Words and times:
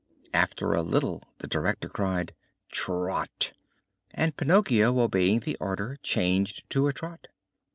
After 0.33 0.73
a 0.73 0.81
little 0.81 1.21
the 1.37 1.47
director 1.47 1.87
cried: 1.87 2.33
"Trot!" 2.71 3.53
and 4.09 4.35
Pinocchio, 4.35 4.99
obeying 4.99 5.41
the 5.41 5.55
order, 5.57 5.99
changed 6.01 6.67
to 6.71 6.87
a 6.87 6.91
trot. 6.91 7.27